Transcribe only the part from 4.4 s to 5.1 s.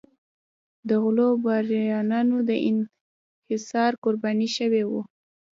شوي وو.